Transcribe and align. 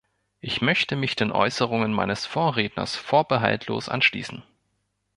Ich 0.39 0.63
möchte 0.63 0.95
mich 0.95 1.15
den 1.15 1.31
Äußerungen 1.31 1.93
meines 1.93 2.25
Vorredners 2.25 2.95
vorbehaltlos 2.95 3.87
anschließen. 3.87 4.41